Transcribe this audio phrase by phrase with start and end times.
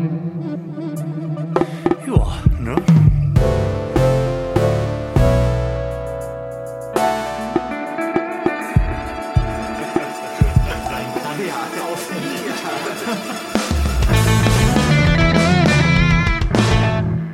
[0.00, 0.06] Ja,
[2.58, 2.76] ne?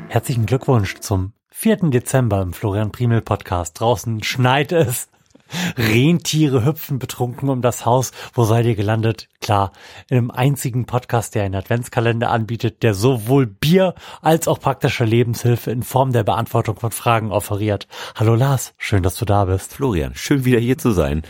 [0.09, 1.77] Herzlichen Glückwunsch zum 4.
[1.91, 3.79] Dezember im Florian Primel Podcast.
[3.79, 5.09] Draußen schneit es.
[5.77, 8.13] Rentiere hüpfen betrunken um das Haus.
[8.35, 9.29] Wo seid ihr gelandet?
[9.41, 9.73] Klar,
[10.09, 15.71] in einem einzigen Podcast, der einen Adventskalender anbietet, der sowohl Bier als auch praktische Lebenshilfe
[15.71, 17.87] in Form der Beantwortung von Fragen offeriert.
[18.15, 19.75] Hallo Lars, schön, dass du da bist.
[19.75, 21.23] Florian, schön wieder hier zu sein.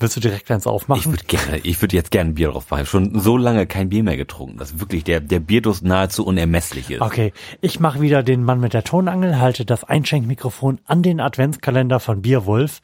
[0.00, 1.00] Willst du direkt eins aufmachen?
[1.00, 2.86] Ich würde gerne, ich würde jetzt gerne ein Bier drauf machen.
[2.86, 7.02] Schon so lange kein Bier mehr getrunken, dass wirklich der, der Bierdurst nahezu unermesslich ist.
[7.02, 12.00] Okay, ich mache wieder den Mann mit der Tonangel, halte das Einschenkmikrofon an den Adventskalender
[12.00, 12.80] von Bierwolf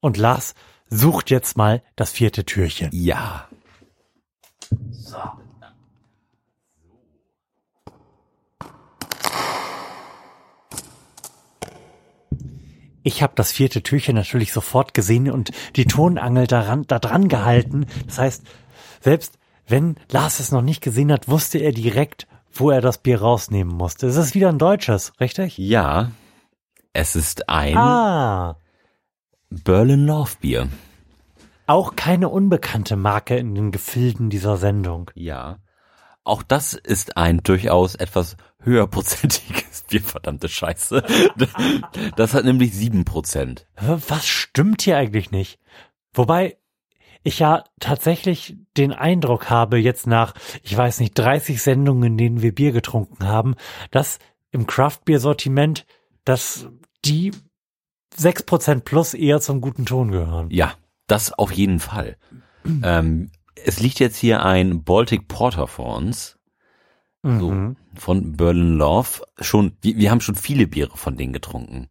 [0.00, 0.54] und Lars
[0.90, 2.90] sucht jetzt mal das vierte Türchen.
[2.92, 3.46] Ja.
[4.90, 5.18] So.
[13.08, 17.86] Ich habe das vierte Türchen natürlich sofort gesehen und die Tonangel daran, da dran gehalten.
[18.06, 18.42] Das heißt,
[19.00, 23.22] selbst wenn Lars es noch nicht gesehen hat, wusste er direkt, wo er das Bier
[23.22, 24.08] rausnehmen musste.
[24.08, 25.56] Es ist wieder ein deutsches, richtig?
[25.56, 26.10] Ja.
[26.92, 28.56] Es ist ein Ah,
[29.48, 30.68] Berlin Love Bier.
[31.66, 35.10] auch keine unbekannte Marke in den Gefilden dieser Sendung.
[35.14, 35.60] Ja.
[36.24, 41.02] Auch das ist ein durchaus etwas höherprozentiges Bier, verdammte Scheiße.
[42.16, 43.66] Das hat nämlich sieben Prozent.
[43.76, 45.58] Was stimmt hier eigentlich nicht?
[46.12, 46.56] Wobei
[47.22, 52.42] ich ja tatsächlich den Eindruck habe, jetzt nach, ich weiß nicht, 30 Sendungen, in denen
[52.42, 53.54] wir Bier getrunken haben,
[53.90, 54.18] dass
[54.50, 55.86] im Craft-Bier-Sortiment,
[56.24, 56.68] dass
[57.04, 57.32] die
[58.16, 60.50] 6% plus eher zum guten Ton gehören.
[60.50, 60.74] Ja,
[61.06, 62.16] das auf jeden Fall.
[62.64, 63.30] ähm,
[63.64, 66.37] es liegt jetzt hier ein Baltic Porter vor uns.
[67.22, 67.76] So, Mhm.
[67.94, 69.22] von Berlin Love.
[69.40, 71.88] Schon, wir, wir haben schon viele Biere von denen getrunken.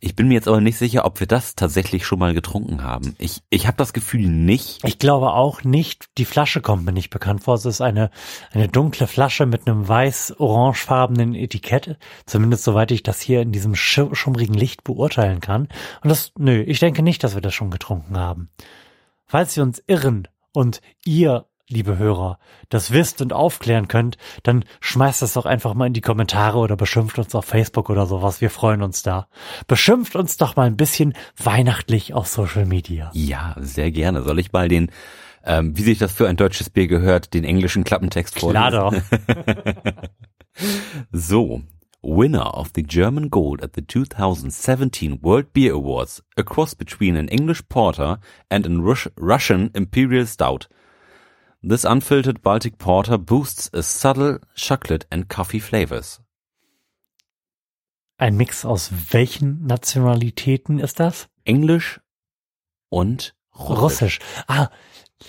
[0.00, 3.16] Ich bin mir jetzt aber nicht sicher, ob wir das tatsächlich schon mal getrunken haben.
[3.18, 4.84] Ich, ich habe das Gefühl nicht.
[4.84, 7.56] Ich glaube auch nicht, die Flasche kommt mir nicht bekannt vor.
[7.56, 8.10] Es ist eine,
[8.52, 11.98] eine dunkle Flasche mit einem weiß-orangefarbenen Etikett.
[12.26, 15.62] Zumindest soweit ich das hier in diesem schu- schummrigen Licht beurteilen kann.
[16.02, 18.50] Und das, nö, ich denke nicht, dass wir das schon getrunken haben.
[19.26, 25.22] Falls Sie uns irren und ihr, liebe Hörer, das wisst und aufklären könnt, dann schmeißt
[25.22, 28.40] es doch einfach mal in die Kommentare oder beschimpft uns auf Facebook oder sowas.
[28.40, 29.28] Wir freuen uns da.
[29.66, 33.10] Beschimpft uns doch mal ein bisschen weihnachtlich auf Social Media.
[33.14, 34.22] Ja, sehr gerne.
[34.22, 34.90] Soll ich mal den,
[35.44, 38.70] ähm, wie sich das für ein deutsches Bier gehört, den englischen Klappentext vorlesen?
[38.70, 38.94] Klar doch.
[41.12, 41.62] So,
[42.02, 47.28] winner of the German Gold at the 2017 World Beer Awards, a cross between an
[47.28, 48.18] English porter
[48.50, 50.66] and a Rus Russian Imperial Stout.
[51.60, 56.20] This unfiltered Baltic porter boosts a subtle chocolate and coffee flavors.
[58.16, 61.28] Ein Mix aus welchen Nationalitäten ist das?
[61.44, 62.00] Englisch
[62.90, 63.80] und Russisch.
[63.80, 64.18] Russisch.
[64.46, 64.68] Ah,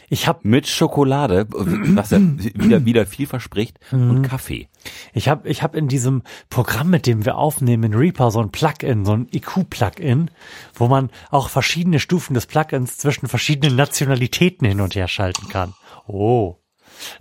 [0.08, 4.70] ich habe Mit Schokolade, was ja wieder, wieder viel verspricht, und Kaffee.
[5.14, 8.52] ich hab, ich hab in diesem Programm, mit dem wir aufnehmen, in Reaper so ein
[8.52, 10.30] Plugin, so ein IQ-Plugin,
[10.76, 15.74] wo man auch verschiedene Stufen des Plugins zwischen verschiedenen Nationalitäten hin und her schalten kann.
[16.10, 16.58] Oh.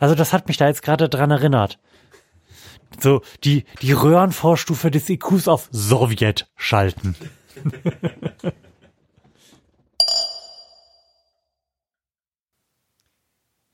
[0.00, 1.78] Also das hat mich da jetzt gerade dran erinnert.
[2.98, 7.14] So, die, die Röhrenvorstufe des IQs auf Sowjet schalten.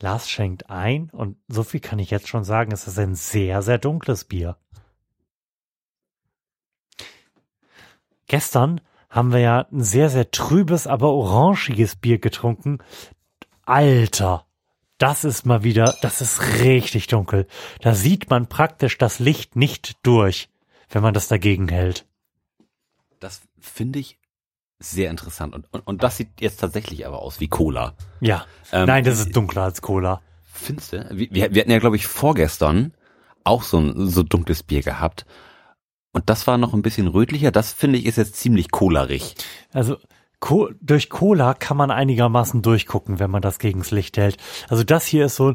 [0.02, 3.62] Lars schenkt ein und so viel kann ich jetzt schon sagen, es ist ein sehr,
[3.62, 4.56] sehr dunkles Bier.
[8.26, 12.78] Gestern haben wir ja ein sehr, sehr trübes, aber orangiges Bier getrunken.
[13.62, 14.44] Alter,
[15.04, 17.46] das ist mal wieder, das ist richtig dunkel.
[17.82, 20.48] Da sieht man praktisch das Licht nicht durch,
[20.88, 22.06] wenn man das dagegen hält.
[23.20, 24.18] Das finde ich
[24.78, 25.54] sehr interessant.
[25.54, 27.92] Und, und, und das sieht jetzt tatsächlich aber aus wie Cola.
[28.20, 28.46] Ja.
[28.72, 30.22] Ähm, Nein, das ist dunkler als Cola.
[30.42, 31.06] Findest du?
[31.12, 32.94] Wir, wir hatten ja, glaube ich, vorgestern
[33.44, 35.26] auch so ein so dunkles Bier gehabt.
[36.12, 37.50] Und das war noch ein bisschen rötlicher.
[37.50, 39.34] Das finde ich ist jetzt ziemlich colarig.
[39.70, 39.98] Also
[40.44, 44.36] Co durch Cola kann man einigermaßen durchgucken, wenn man das gegens Licht hält.
[44.68, 45.54] Also das hier ist so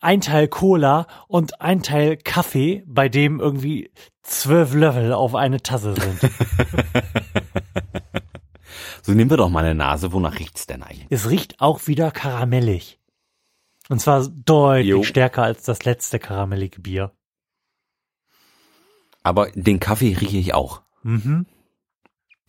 [0.00, 3.90] ein Teil Cola und ein Teil Kaffee, bei dem irgendwie
[4.22, 6.32] zwölf Löffel auf eine Tasse sind.
[9.04, 10.12] So nehmen wir doch mal eine Nase.
[10.12, 11.08] Wonach riecht's denn eigentlich?
[11.10, 13.00] es riecht auch wieder karamellig.
[13.88, 15.02] Und zwar deutlich Jo.
[15.02, 17.12] stärker als das letzte karamellige Bier.
[19.24, 20.82] Aber den Kaffee rieche ich auch.
[21.02, 21.46] Mhm.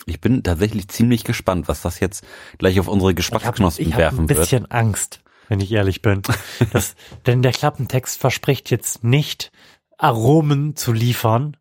[0.05, 2.25] Ich bin tatsächlich ziemlich gespannt, was das jetzt
[2.57, 4.39] gleich auf unsere Ich habe Geschmacksknospen ich hab werfen ein wird.
[4.39, 5.21] bisschen Angst.
[5.49, 6.21] wenn ich ehrlich bin.
[6.73, 6.95] Das,
[7.25, 9.51] denn der Klappentext verspricht jetzt nicht,
[9.97, 11.55] Aromen zu liefern,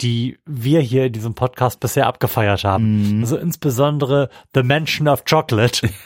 [0.00, 3.16] die wir hier in diesem Podcast bisher abgefeiert haben.
[3.16, 3.20] Mhm.
[3.22, 5.88] Also insbesondere The Mention of Chocolate.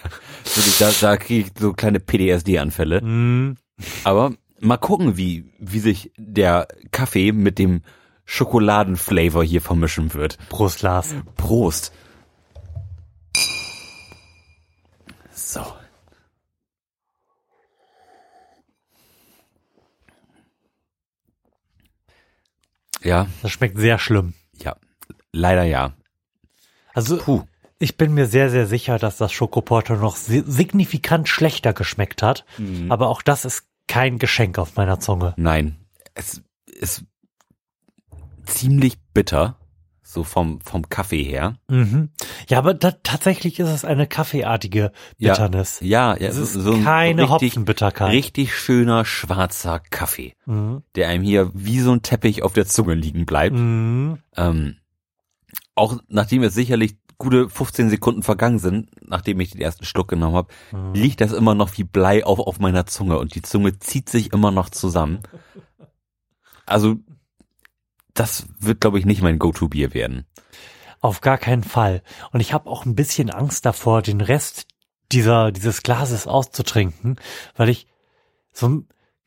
[0.79, 3.03] Da, da kriege ich so kleine PTSD-Anfälle.
[3.03, 3.57] Mm,
[4.05, 7.83] Aber mal gucken, wie, wie sich der Kaffee mit dem
[8.33, 10.39] Schokoladenflavor hier vermischen wird.
[10.51, 11.15] Prost, Lars.
[11.37, 11.93] Prost.
[15.35, 15.65] So.
[23.03, 24.35] Ja, Das schmeckt sehr schlimm.
[24.63, 24.77] ja.
[25.33, 25.95] Leider ja.
[26.93, 27.45] Also Puh.
[27.79, 32.45] ich bin mir sehr, sehr sicher, dass das Schokoporto noch si- signifikant schlechter geschmeckt hat.
[32.59, 32.91] Mhm.
[32.91, 35.35] Aber auch das ist kein Geschenk auf meiner Zunge.
[35.37, 35.77] Nein.
[36.15, 37.05] Es ist
[38.45, 39.57] ziemlich bitter.
[40.03, 41.55] So vom, vom Kaffee her.
[41.69, 42.09] Mhm.
[42.49, 45.31] Ja, aber da, tatsächlich ist es eine kaffeeartige Ja.
[45.35, 45.79] Bitternis.
[45.83, 48.11] Ja, ja Es ist so ein keine richtig, Hopfenbitterkeit.
[48.11, 50.83] richtig schöner schwarzer Kaffee, Mhm.
[50.97, 53.55] der einem hier wie so ein Teppich auf der Zunge liegen bleibt.
[53.55, 54.19] Mhm.
[54.37, 54.79] Ähm,
[55.77, 60.35] auch nachdem jetzt sicherlich gute 15 Sekunden vergangen sind, nachdem ich den ersten Schluck genommen
[60.35, 60.93] habe, Mhm.
[60.95, 64.33] liegt das immer noch wie Blei auf, auf meiner Zunge und die Zunge zieht sich
[64.33, 65.21] immer noch zusammen.
[66.67, 66.97] Also
[68.15, 70.27] das wird, glaube ich, nicht mein Go-To-Bier werden.
[71.01, 72.03] Auf gar keinen Fall.
[72.33, 74.67] Und ich habe auch ein bisschen Angst davor, den Rest
[75.13, 77.17] dieser dieses Glases auszutrinken,
[77.57, 77.87] weil ich
[78.53, 78.85] so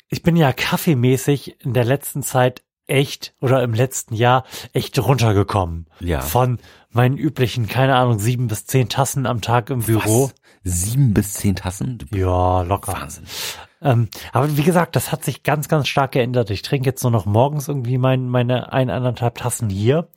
[0.08, 5.88] ich bin ja kaffeemäßig in der letzten Zeit echt oder im letzten Jahr echt runtergekommen.
[6.00, 6.22] Ja.
[6.22, 6.60] Von
[6.92, 10.26] meinen üblichen, keine Ahnung, sieben bis zehn Tassen am Tag im Büro.
[10.26, 10.36] Was?
[10.64, 11.98] Sieben bis zehn Tassen?
[12.14, 12.94] Ja, locker.
[12.94, 13.26] Wahnsinn.
[13.84, 16.50] Ähm, aber wie gesagt, das hat sich ganz, ganz stark geändert.
[16.50, 20.08] Ich trinke jetzt nur noch morgens irgendwie mein, meine ein, anderthalb Tassen hier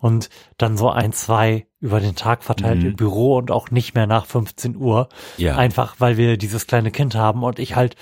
[0.00, 0.28] und
[0.58, 2.86] dann so ein, zwei über den Tag verteilt Mhm.
[2.90, 5.08] im Büro und auch nicht mehr nach 15 Uhr.
[5.36, 5.56] Ja.
[5.56, 7.96] Einfach, weil wir dieses kleine Kind haben und ich halt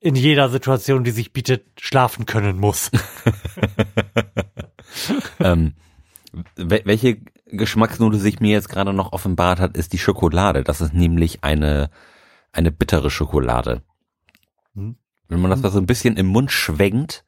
[0.00, 2.90] in jeder Situation, die sich bietet, schlafen können muss.
[5.40, 5.74] ähm,
[6.56, 10.62] wel- welche Geschmacksnote sich mir jetzt gerade noch offenbart hat, ist die Schokolade.
[10.64, 11.90] Das ist nämlich eine,
[12.52, 13.82] eine bittere Schokolade.
[14.74, 14.96] Hm.
[15.28, 17.24] Wenn man das da so ein bisschen im Mund schwenkt,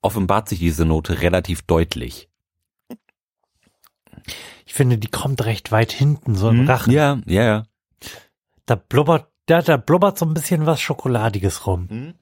[0.00, 2.28] offenbart sich diese Note relativ deutlich.
[4.66, 6.90] Ich finde, die kommt recht weit hinten, so im Rachen.
[6.90, 6.96] Hm?
[6.96, 7.62] Ja, ja, ja.
[8.66, 11.88] Da blubbert, da, da blubbert so ein bisschen was Schokoladiges rum.
[11.88, 12.14] Hm?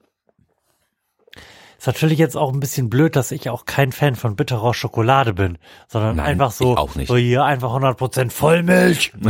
[1.79, 5.35] Ist natürlich jetzt auch ein bisschen blöd, dass ich auch kein Fan von bitterer Schokolade
[5.35, 5.59] bin,
[5.89, 9.13] sondern Nein, einfach so, so hier einfach 100% Vollmilch.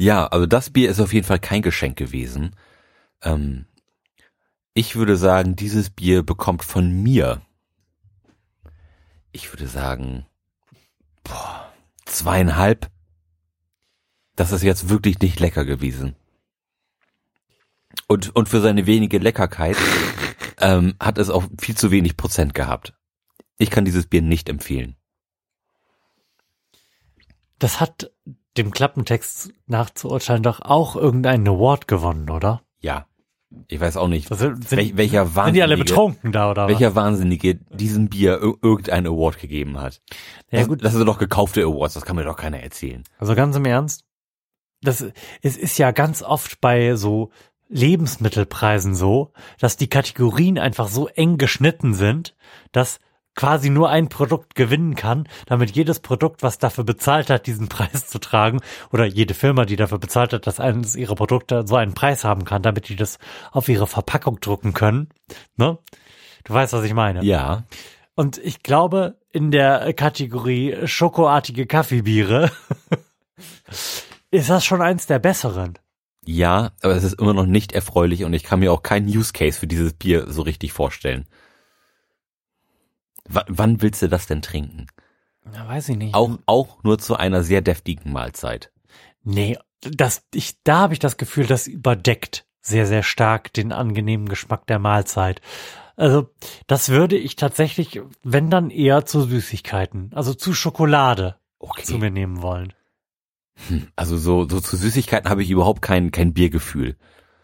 [0.00, 2.56] Ja, also das Bier ist auf jeden Fall kein Geschenk gewesen.
[3.20, 3.66] Ähm,
[4.72, 7.42] ich würde sagen, dieses Bier bekommt von mir,
[9.30, 10.24] ich würde sagen,
[11.22, 11.70] boah,
[12.06, 12.90] zweieinhalb.
[14.36, 16.16] Das ist jetzt wirklich nicht lecker gewesen.
[18.08, 19.76] Und, und für seine wenige Leckerkeit
[20.60, 22.94] ähm, hat es auch viel zu wenig Prozent gehabt.
[23.58, 24.96] Ich kann dieses Bier nicht empfehlen.
[27.58, 28.10] Das hat
[28.56, 32.62] dem Klappentext nachzuurteilen doch auch irgendeinen Award gewonnen, oder?
[32.80, 33.06] Ja.
[33.66, 36.68] Ich weiß auch nicht, Das sind, wel, welcher sind Wahnsinnige, die alle betrunken da, oder
[36.68, 40.00] welcher Wahnsinnige diesem Bier ir- irgendeinen Award gegeben hat.
[40.52, 40.84] Ja, das, gut.
[40.84, 43.02] das sind doch gekaufte Awards, das kann mir doch keiner erzählen.
[43.18, 43.20] was?
[43.22, 44.04] Also ganz im Ernst,
[44.82, 45.04] das,
[45.42, 47.30] es ist ja ganz oft bei so
[47.68, 52.36] Lebensmittelpreisen so, dass die Kategorien einfach so eng geschnitten sind,
[52.72, 53.00] dass
[53.34, 58.06] quasi nur ein Produkt gewinnen kann, damit jedes Produkt, was dafür bezahlt hat, diesen Preis
[58.06, 58.60] zu tragen,
[58.92, 62.44] oder jede Firma, die dafür bezahlt hat, dass eines ihrer Produkte so einen Preis haben
[62.44, 63.18] kann, damit die das
[63.52, 65.08] auf ihre Verpackung drucken können.
[65.56, 65.78] Ne?
[66.44, 67.22] Du weißt, was ich meine.
[67.24, 67.64] Ja,
[68.14, 72.50] Und ich glaube, in der Kategorie schokoartige Kaffeebiere
[74.30, 75.78] ist das schon eins der besseren.
[76.26, 79.32] ja, aber es ist immer noch nicht erfreulich und ich kann mir auch keinen Use
[79.32, 81.26] Case für dieses Bier so richtig vorstellen.
[83.32, 84.86] W wann willst du das denn trinken?
[85.44, 86.14] Na, weiß ich nicht.
[86.14, 88.72] Auch, auch nur zu einer sehr deftigen Mahlzeit.
[89.22, 94.28] Nee, das, ich, da habe ich das Gefühl, das überdeckt sehr, sehr stark den angenehmen
[94.28, 95.40] Geschmack der Mahlzeit.
[95.96, 96.28] Also,
[96.66, 101.82] das würde ich tatsächlich, wenn dann eher zu Süßigkeiten, also zu Schokolade Okay.
[101.84, 102.72] zu mir nehmen wollen.
[103.68, 106.96] Hm, Also so, so zu Süßigkeiten habe ich überhaupt kein, kein Biergefühl.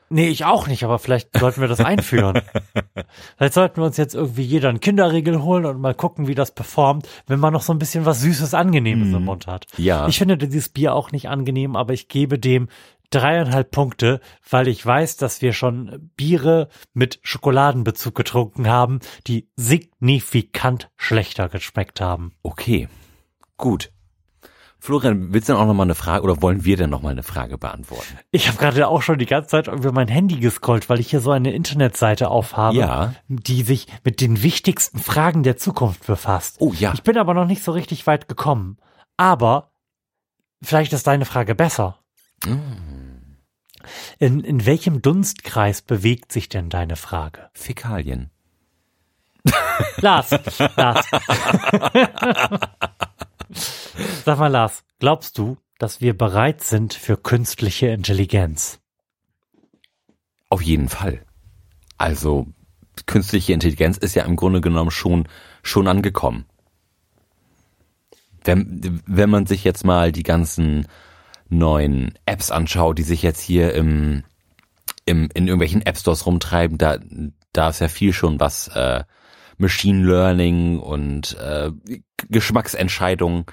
[0.08, 2.42] Nee, ich auch nicht, aber vielleicht sollten wir das einführen.
[3.36, 6.52] vielleicht sollten wir uns jetzt irgendwie jeder einen Kinderriegel holen und mal gucken, wie das
[6.52, 9.66] performt, wenn man noch so ein bisschen was Süßes, Angenehmes im Mund hat.
[9.76, 10.06] Ja.
[10.06, 12.68] Ich finde dieses Bier auch nicht angenehm, aber ich gebe dem
[13.10, 20.90] dreieinhalb Punkte, weil ich weiß, dass wir schon Biere mit Schokoladenbezug getrunken haben, die signifikant
[20.96, 22.32] schlechter geschmeckt haben.
[22.42, 22.88] Okay,
[23.56, 23.90] gut.
[24.78, 27.10] Florian, willst du denn auch noch mal eine Frage oder wollen wir denn noch mal
[27.10, 28.18] eine Frage beantworten?
[28.30, 31.20] Ich habe gerade auch schon die ganze Zeit über mein Handy gescrollt, weil ich hier
[31.20, 33.14] so eine Internetseite aufhabe, Ja.
[33.28, 36.56] die sich mit den wichtigsten Fragen der Zukunft befasst.
[36.60, 36.92] Oh ja.
[36.94, 38.76] Ich bin aber noch nicht so richtig weit gekommen.
[39.16, 39.70] Aber
[40.62, 41.98] vielleicht ist deine Frage besser.
[44.18, 47.48] In, in welchem Dunstkreis bewegt sich denn deine Frage?
[47.54, 48.30] Fäkalien.
[49.98, 50.30] Lars,
[50.76, 51.06] Lars.
[54.24, 58.80] Sag mal, Lars, glaubst du, dass wir bereit sind für künstliche Intelligenz?
[60.48, 61.22] Auf jeden Fall.
[61.98, 62.46] Also
[63.06, 65.28] künstliche Intelligenz ist ja im Grunde genommen schon
[65.62, 66.46] schon angekommen.
[68.44, 70.86] Wenn, wenn man sich jetzt mal die ganzen
[71.48, 74.22] neuen Apps anschaut, die sich jetzt hier im,
[75.04, 76.98] im in irgendwelchen App Stores rumtreiben, da
[77.52, 79.04] da ist ja viel schon was äh,
[79.58, 81.70] Machine Learning und äh,
[82.28, 83.46] Geschmacksentscheidungen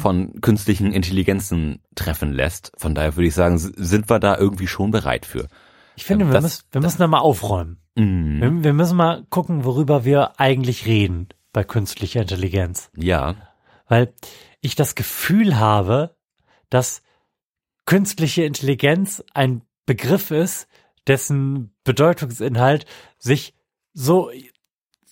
[0.00, 2.72] von künstlichen Intelligenzen treffen lässt.
[2.76, 5.46] Von daher würde ich sagen, sind wir da irgendwie schon bereit für.
[5.96, 7.78] Ich finde, wir, Das- müssen, wir müssen da mal aufräumen.
[7.96, 8.40] Mhm.
[8.40, 12.90] Wir, wir müssen mal gucken, worüber wir eigentlich reden bei künstlicher Intelligenz.
[12.96, 13.34] Ja,
[13.86, 14.12] Weil
[14.60, 16.16] ich das Gefühl habe,
[16.68, 17.02] dass
[17.86, 20.68] künstliche Intelligenz ein Begriff ist,
[21.06, 22.86] dessen Bedeutungsinhalt
[23.18, 23.54] sich
[23.92, 24.30] so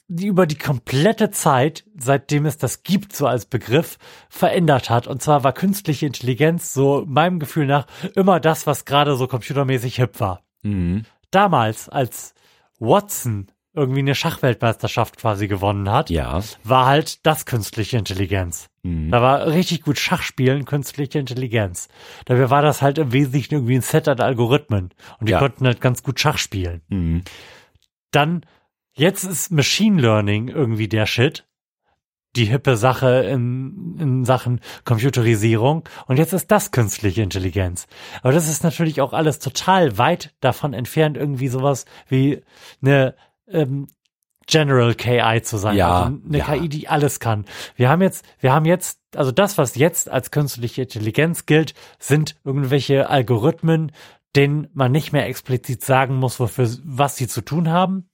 [0.09, 3.99] die über die komplette Zeit, seitdem es das gibt, so als Begriff,
[4.31, 5.07] verändert hat.
[5.07, 9.97] Und zwar war künstliche Intelligenz so meinem Gefühl nach immer das, was gerade so computermäßig
[9.97, 10.43] hip war.
[10.63, 11.05] mhm.
[11.31, 12.33] Damals, als
[12.79, 18.71] Watson irgendwie eine Schachweltmeisterschaft quasi gewonnen hat, ja, war halt das künstliche Intelligenz.
[18.83, 19.11] mhm.
[19.11, 21.89] Da war richtig gut Schachspielen künstliche Intelligenz.
[22.25, 24.89] Dabei war das halt im Wesentlichen irgendwie ein Set an Algorithmen.
[25.21, 25.39] Und die Ja.
[25.39, 26.81] konnten halt ganz gut Schach spielen.
[26.89, 27.23] Mhm.
[28.11, 28.47] Dann,
[28.99, 31.45] jetzt ist Machine Learning irgendwie der Shit.
[32.37, 35.89] Die hippe Sache in, in Sachen Computerisierung.
[36.07, 37.87] Und jetzt ist das künstliche Intelligenz.
[38.23, 42.43] Aber das ist natürlich auch alles total weit davon entfernt, irgendwie sowas wie
[42.83, 43.15] eine
[43.49, 43.89] ähm,
[44.49, 45.77] General KI zu sein.
[45.77, 46.45] Ja, also eine ja.
[46.45, 47.45] KI, die alles kann.
[47.77, 52.37] Wir haben jetzt, wir haben jetzt, also das, was jetzt als künstliche Intelligenz gilt, sind
[52.45, 53.93] irgendwelche Algorithmen,
[54.35, 58.09] denen man nicht mehr explizit sagen muss, wofür, was sie zu tun haben,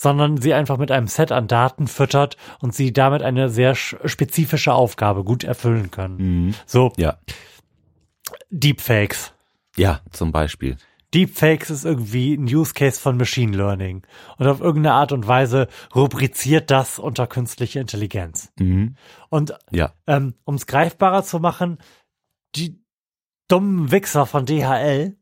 [0.00, 4.06] sondern sie einfach mit einem Set an Daten füttert und sie damit eine sehr sch-
[4.08, 6.46] spezifische Aufgabe gut erfüllen können.
[6.46, 6.54] Mhm.
[6.66, 7.18] So, Ja,
[8.50, 9.32] Deepfakes.
[9.76, 10.76] ja, zum Beispiel.
[11.14, 14.02] Deepfakes ist irgendwie ein Use Case von Machine Learning
[14.36, 18.52] und auf irgendeine Art und Weise rubriziert das unter künstliche Intelligenz.
[18.58, 18.96] Mhm.
[19.30, 21.78] Und Ja, ähm, um es greifbarer zu machen,
[22.56, 22.78] die
[23.48, 25.16] dummen Wichser von DHL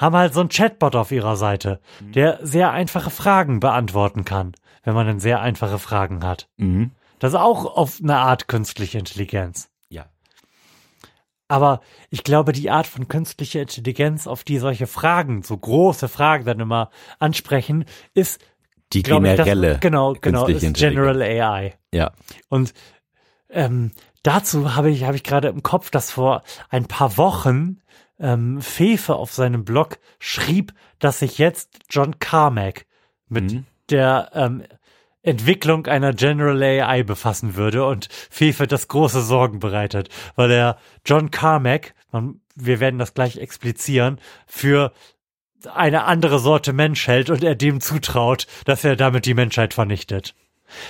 [0.00, 4.94] haben halt so einen Chatbot auf ihrer Seite, der sehr einfache Fragen beantworten kann, wenn
[4.94, 6.48] man denn sehr einfache Fragen hat.
[6.56, 6.92] mhm.
[7.18, 9.68] Das ist auch auf eine Art künstliche Intelligenz.
[9.90, 10.06] ja,
[11.48, 16.46] Aber ich glaube, die Art von künstlicher Intelligenz, auf die solche Fragen, so große Fragen
[16.46, 16.88] dann immer
[17.18, 18.40] ansprechen, ist
[18.94, 19.72] die glaube ich, generelle.
[19.72, 21.20] das, genau, genau, ist General.
[21.20, 21.74] AI.
[21.92, 22.12] Ja,
[22.48, 22.72] Und
[23.50, 23.92] ähm,
[24.22, 27.82] dazu habe ich, habe ich gerade im Kopf, dass vor ein paar Wochen
[28.20, 32.86] ähm, Fefe auf seinem Blog schrieb, dass sich jetzt John Carmack
[33.28, 33.64] mit Mhm.
[33.88, 34.62] der ähm,
[35.22, 41.30] Entwicklung einer General AI befassen würde und Fefe das große Sorgen bereitet, weil er John
[41.30, 44.92] Carmack, man, wir werden das gleich explizieren, für
[45.74, 50.34] eine andere Sorte Mensch hält und er dem zutraut, dass er damit die Menschheit vernichtet.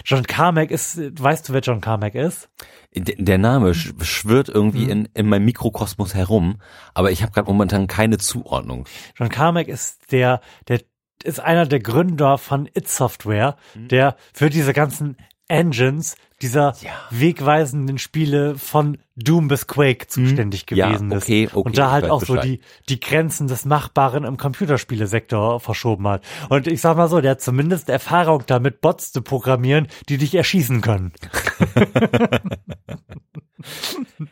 [0.04, 2.48] John Carmack ist, weißt du, wer John Carmack ist?
[2.94, 6.60] Der Name sch schwirrt irgendwie in, in meinem Mikrokosmos herum,
[6.92, 8.86] aber ich habe gerade momentan keine Zuordnung.
[9.16, 10.80] John Carmack ist der, der
[11.22, 15.16] ist einer der Gründer von It Software, der für diese ganzen
[15.48, 16.90] Engines dieser Ja.
[17.10, 21.54] wegweisenden Spiele von Doom bis Quake zuständig Ja, gewesen okay, ist.
[21.54, 22.48] okay, und da halt auch so Bescheid.
[22.48, 26.24] die, die Grenzen des Machbaren im Computerspielesektor verschoben hat.
[26.48, 30.34] Und ich sag mal so, der hat zumindest Erfahrung damit, Bots zu programmieren, die dich
[30.34, 31.12] erschießen können.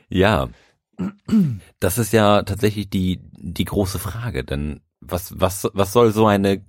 [0.08, 0.48] Ja,
[1.80, 6.64] das ist ja tatsächlich die die große Frage, denn was was was soll so eine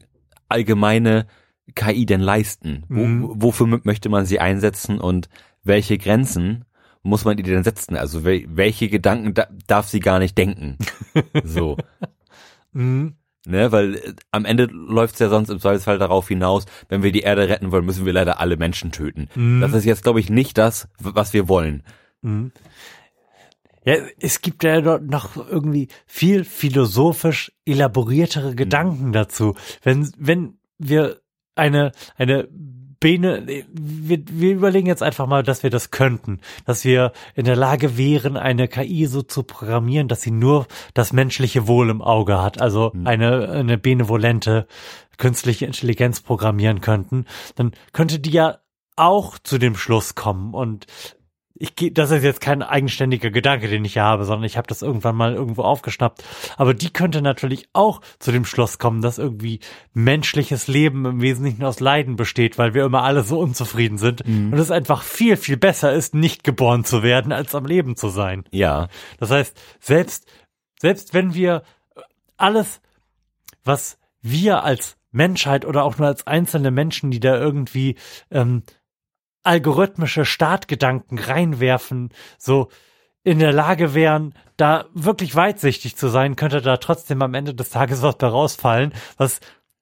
[0.50, 1.28] allgemeine
[1.76, 2.84] KI denn leisten?
[2.90, 3.32] Wo, Mhm.
[3.36, 5.30] Wofür möchte man sie einsetzen und
[5.64, 6.66] welche Grenzen
[7.04, 7.96] muss man ihr denn setzen?
[7.96, 10.78] Also wel, welche Gedanken da, darf sie gar nicht denken?
[11.44, 11.78] So.
[12.74, 13.16] Mhm.
[13.46, 17.22] Ne, weil äh, am Ende läuft's ja sonst im Zweifelsfall darauf hinaus, wenn wir die
[17.22, 19.28] Erde retten wollen, müssen wir leider alle Menschen töten.
[19.34, 19.62] Mhm.
[19.62, 21.84] Das ist jetzt, glaube ich, nicht das, was wir wollen.
[22.22, 22.52] Mhm.
[23.86, 29.56] Ja, es gibt ja noch irgendwie viel philosophisch elaboriertere Gedanken dazu.
[29.84, 31.22] Wenn, wenn wir
[31.60, 32.48] eine, eine
[33.00, 37.56] Bene, wir, wir überlegen jetzt einfach mal, dass wir das könnten, dass wir in der
[37.56, 42.42] Lage wären, eine KI so zu programmieren, dass sie nur das menschliche Wohl im Auge
[42.42, 43.08] hat, also Mhm.
[43.08, 44.68] eine, eine benevolente
[45.18, 47.26] künstliche Intelligenz programmieren könnten,
[47.56, 48.60] dann könnte die ja
[48.98, 50.86] auch zu dem Schluss kommen und
[51.60, 54.68] ich gehe, das ist jetzt kein eigenständiger Gedanke, den ich hier habe, sondern ich habe
[54.68, 56.24] das irgendwann mal irgendwo aufgeschnappt.
[56.56, 59.60] Aber die könnte natürlich auch zu dem Schluss kommen, dass irgendwie
[59.94, 64.54] menschliches Leben im Wesentlichen aus Leiden besteht, weil wir immer alle so unzufrieden sind und
[64.54, 68.46] es einfach viel, viel besser ist, nicht geboren zu werden, als am Leben zu sein.
[68.52, 68.88] Ja.
[69.20, 70.32] Das heißt, selbst,
[70.80, 71.64] selbst wenn wir
[72.38, 72.82] alles,
[73.66, 77.96] was wir als Menschheit oder auch nur als einzelne Menschen, die da irgendwie
[78.32, 78.64] ähm,
[79.44, 82.70] algorithmische Startgedanken reinwerfen, so
[83.24, 87.70] in der Lage wären, da wirklich weitsichtig zu sein, könnte da trotzdem am Ende des
[87.70, 89.40] Tages was bei rausfallen, was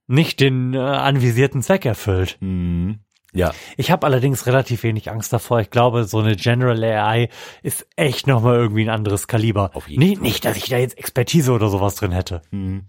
[0.07, 2.37] nicht den äh, anvisierten Zweck erfüllt.
[2.39, 2.99] Mhm.
[3.33, 3.53] Ja.
[3.75, 5.59] Ich habe allerdings relativ wenig Angst davor.
[5.59, 7.29] Ich glaube, so eine General AI
[7.61, 9.71] ist echt nochmal irgendwie ein anderes Kaliber.
[9.73, 10.21] Auf jeden Fall.
[10.23, 12.41] nicht, dass ich da jetzt Expertise oder sowas drin hätte.
[12.51, 12.85] Mhm.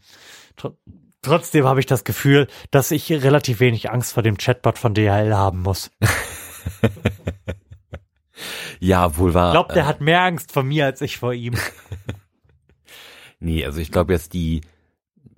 [0.56, 0.72] Tr
[1.20, 5.34] trotzdem habe ich das Gefühl, dass ich relativ wenig Angst vor dem Chatbot von DHL
[5.34, 5.90] haben muss.
[8.80, 9.48] Ja, wohl wahr.
[9.48, 11.54] Ich glaube, der hat mehr Angst vor mir als ich vor ihm.
[13.40, 14.62] Nee, also ich glaube jetzt die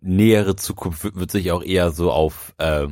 [0.01, 2.87] nähere Zukunft wird, wird sich auch eher so auf äh,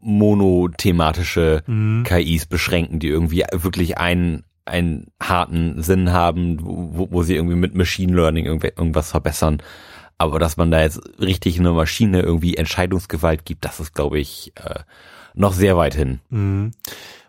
[0.00, 2.04] monothematische Mhm.
[2.04, 7.74] KIs beschränken, die irgendwie wirklich einen einen harten Sinn haben, wo, wo sie irgendwie mit
[7.74, 9.60] Machine Learning irgendw irgendwas verbessern.
[10.18, 14.52] Aber dass man da jetzt richtig einer Maschine irgendwie Entscheidungsgewalt gibt, das ist, glaube ich,
[14.54, 14.80] äh,
[15.34, 16.20] noch sehr weit hin.
[16.28, 16.72] Mhm.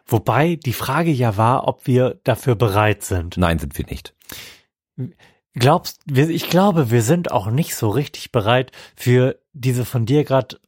[0.05, 3.37] Wobei die Frage ja war, ob wir dafür bereit sind.
[3.37, 4.13] Nein, sind wir nicht.
[5.53, 10.59] Glaubst, ich glaube, wir sind auch nicht so richtig bereit für diese von dir gerade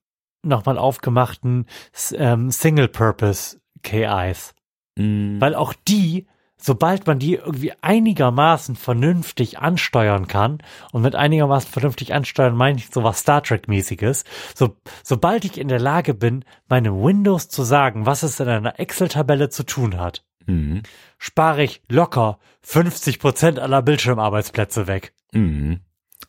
[0.44, 1.68] nochmal aufgemachten
[2.14, 4.54] ähm, Single-Purpose KIs.
[4.98, 6.28] Mm, Weil auch die,
[6.64, 10.60] sobald man die irgendwie einigermaßen vernünftig ansteuern kann,
[10.92, 14.24] und mit einigermaßen vernünftig ansteuern meine ich sowas Star Trek-mäßiges,
[14.56, 18.80] so, sobald ich in der Lage bin, meinem Windows zu sagen, was es in einer
[18.80, 20.80] Excel-Tabelle zu tun hat, mm,
[21.18, 25.14] spare ich locker 50 Prozent aller Bildschirmarbeitsplätze weg.
[25.34, 25.74] mm.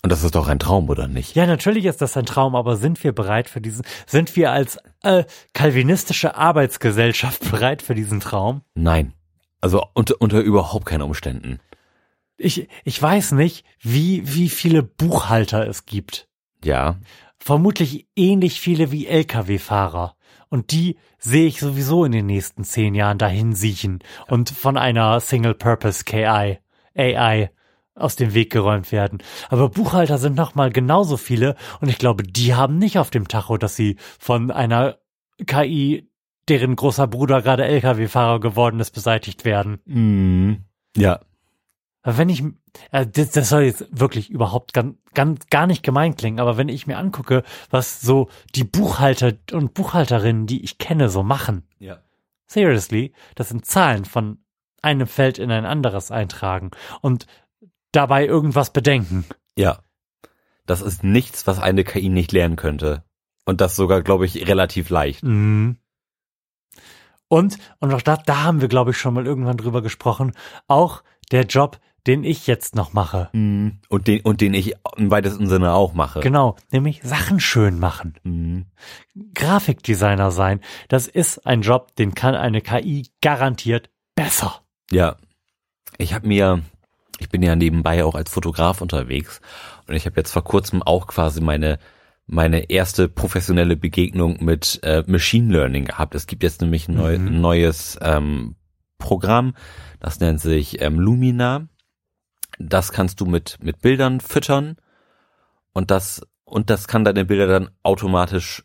[0.03, 1.35] Und das ist doch ein Traum, oder nicht?
[1.35, 4.79] Ja, natürlich ist das ein Traum, aber sind wir bereit für diesen, sind wir als
[5.03, 8.61] äh, kalvinistische Arbeitsgesellschaft bereit für diesen Traum?
[8.75, 9.15] Nein.
[9.65, 11.59] Also unter, unter überhaupt keinen Umständen.
[12.37, 16.29] Ich, ich weiß nicht, wie, wie viele Buchhalter es gibt.
[16.63, 16.97] Ja.
[17.39, 20.17] Vermutlich ähnlich viele wie Lkw-Fahrer.
[20.51, 25.19] Und die sehe ich sowieso in den nächsten zehn Jahren dahin siechen und von einer
[25.19, 26.59] Single-Purpose KI,
[26.95, 27.51] AI
[27.95, 29.23] aus dem Weg geräumt werden.
[29.49, 33.57] Aber Buchhalter sind nochmal genauso viele und ich glaube, die haben nicht auf dem Tacho,
[33.57, 34.99] dass sie von einer
[35.47, 36.11] KI,
[36.49, 39.81] deren großer Bruder gerade Lkw-Fahrer geworden ist, beseitigt werden.
[39.87, 40.65] Mm.
[40.97, 41.21] Ja.
[42.03, 42.43] Aber wenn ich,
[42.91, 46.69] äh, das, das soll jetzt wirklich überhaupt ganz, ganz, gar nicht gemein klingen, aber wenn
[46.69, 51.99] ich mir angucke, was so die Buchhalter und Buchhalterinnen, die ich kenne, so machen, Ja.
[52.47, 54.39] seriously, das sind Zahlen von
[54.83, 57.27] einem Feld in ein anderes eintragen und
[57.91, 59.25] dabei irgendwas bedenken.
[59.57, 59.79] Ja.
[60.67, 63.03] Das ist nichts, was eine KI nicht lernen könnte.
[63.47, 65.23] Und das sogar, glaube ich, relativ leicht.
[65.23, 65.77] Mhm.
[67.35, 70.35] Und, und auch da, da haben wir, glaube ich, schon mal irgendwann drüber gesprochen,
[70.69, 73.29] auch der Job, den ich jetzt noch mache.
[73.33, 73.81] Mhm.
[73.89, 76.21] Und den, und den ich im weitesten Sinne auch mache.
[76.21, 78.15] Genau, nämlich Sachen schön machen.
[78.23, 78.67] Mhm.
[79.35, 84.61] Grafikdesigner sein, das ist ein Job, den kann eine KI garantiert besser.
[84.93, 85.17] Ja.
[85.99, 86.63] Ich habe mir,
[87.19, 89.41] ich bin ja nebenbei auch als Fotograf unterwegs
[89.89, 91.81] und ich habe jetzt vor kurzem auch quasi meine
[92.27, 96.15] meine erste professionelle Begegnung mit äh, Machine Learning gehabt.
[96.15, 97.41] Es gibt jetzt nämlich ein neu, Mhm.
[97.41, 98.57] neues ähm,
[98.99, 99.55] Programm,
[100.01, 101.69] das nennt sich ähm, Lumina.
[102.59, 104.77] Das kannst du mit mit Bildern füttern
[105.73, 108.65] und das und das kann deine Bilder dann automatisch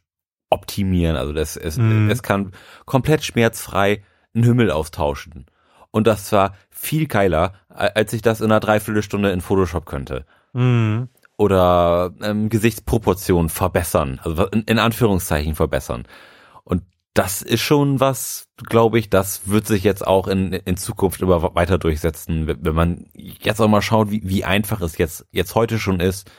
[0.49, 1.15] optimieren.
[1.15, 2.09] Also das es, Mhm.
[2.09, 2.51] es kann
[2.85, 5.47] komplett schmerzfrei einen Himmel austauschen.
[5.91, 10.25] Und das war viel geiler, als ich das in einer Dreiviertelstunde in Photoshop könnte.
[10.53, 11.09] Mhm.
[11.39, 16.03] Oder ähm, Gesichtsproportionen verbessern, also in, in Anführungszeichen verbessern.
[16.65, 21.21] Und das ist schon was, glaube ich, das wird sich jetzt auch in, in Zukunft
[21.21, 25.55] immer weiter durchsetzen, wenn man jetzt auch mal schaut, wie, wie einfach es jetzt, jetzt
[25.55, 26.29] heute schon ist,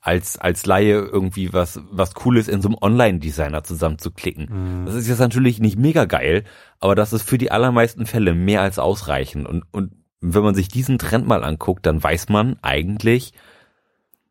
[0.00, 4.84] als, als Laie irgendwie was, was Cooles in so einem Online-Designer zusammenzuklicken.
[4.86, 6.44] Das ist jetzt natürlich nicht mega geil,
[6.80, 9.46] aber das ist für die allermeisten Fälle mehr als ausreichend.
[9.46, 9.92] Und, und
[10.22, 13.34] wenn man sich diesen Trend mal anguckt, dann weiß man eigentlich,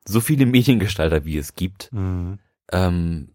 [0.07, 2.39] so viele Mediengestalter, wie es gibt, Mhm.
[2.71, 3.29] ähm,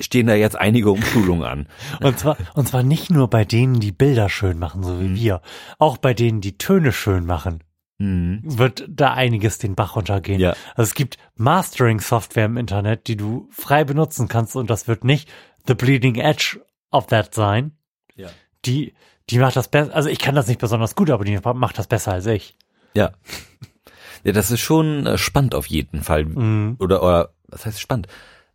[0.00, 1.68] stehen da jetzt einige Umschulungen an.
[2.00, 5.16] Und zwar, und zwar nicht nur bei denen, die Bilder schön machen, so wie Mhm.
[5.16, 5.42] wir,
[5.78, 7.62] auch bei denen, die Töne schön machen,
[7.98, 8.40] Mhm.
[8.44, 10.38] wird da einiges den Bach runtergehen.
[10.40, 10.50] Ja.
[10.74, 15.28] Also es gibt Mastering-Software im Internet, die du frei benutzen kannst und das wird nicht
[15.66, 16.60] the bleeding edge
[16.92, 17.72] of that sein.
[18.14, 18.28] Ja.
[18.66, 18.94] Die,
[19.30, 21.86] die macht das besser, also ich kann das nicht besonders gut, aber die macht das
[21.88, 22.56] besser als ich.
[22.94, 23.12] Ja.
[24.26, 26.24] Ja, das ist schon äh, spannend auf jeden Fall.
[26.24, 26.76] Mhm.
[26.80, 28.08] Oder, oder, was heißt spannend?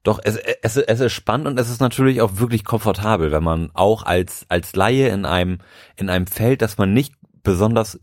[0.03, 3.69] Doch, es, es, es ist spannend und es ist natürlich auch wirklich komfortabel, wenn man
[3.73, 5.60] auch als, als Laie in einem,
[5.95, 7.99] in einem Feld, das man nicht besonders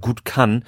[0.00, 0.64] gut kann,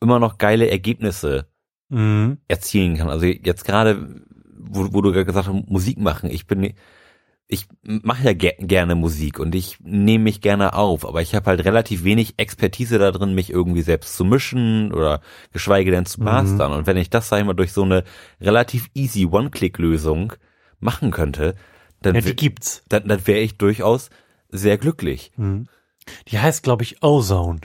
[0.00, 1.46] immer noch geile Ergebnisse
[1.90, 2.38] Mhm.
[2.48, 3.10] erzielen kann.
[3.10, 4.22] Also jetzt gerade,
[4.56, 6.30] wo, wo du gesagt hast, Musik machen.
[6.30, 6.72] Ich bin,
[7.52, 11.46] ich mache ja ger gerne Musik und ich nehme mich gerne auf, aber ich habe
[11.50, 15.20] halt relativ wenig Expertise da drin, mich irgendwie selbst zu mischen oder
[15.52, 16.72] geschweige denn zu mastern.
[16.72, 18.04] Und wenn ich das, sag ich mal, durch so eine
[18.40, 20.32] relativ easy One-Click-Lösung
[20.80, 21.54] machen könnte,
[22.00, 22.82] dann, Ja, die gibt's.
[22.88, 24.08] dann, dann wäre ich durchaus
[24.48, 25.30] sehr glücklich.
[25.36, 25.68] Mhm.
[26.28, 27.60] Die heißt, glaube ich, Ozone.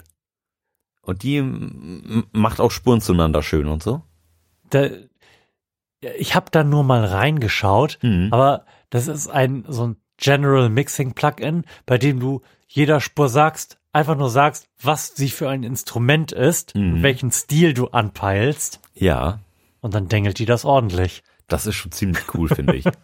[1.02, 1.42] Und die
[2.34, 4.02] macht auch Spuren zueinander schön und so.
[4.70, 4.90] Da,
[6.18, 8.28] ich habe da nur mal reingeschaut, Mhm.
[8.32, 13.78] aber das ist ein so ein General Mixing Plugin, bei dem du jeder Spur sagst,
[13.94, 16.94] einfach nur sagst, was sie für ein Instrument ist, Mhm.
[16.96, 19.40] und welchen Stil du anpeilst, Ja,
[19.82, 21.24] und dann dengelt die das ordentlich.
[21.48, 22.86] Das ist schon ziemlich cool, finde ich.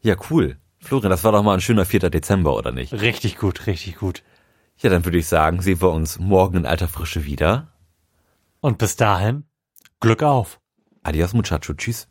[0.00, 0.58] Ja, cool.
[0.80, 2.08] Florian, das war doch mal ein schöner 4.
[2.10, 2.92] Dezember, oder nicht?
[2.92, 4.22] Richtig gut, richtig gut.
[4.78, 7.66] Ja, dann würde ich sagen, sehen wir uns morgen in alter Frische wieder.
[8.60, 9.44] Und bis dahin,
[10.00, 10.60] Glück auf.
[11.02, 11.74] Adios, muchacho.
[11.74, 12.06] Tschüss.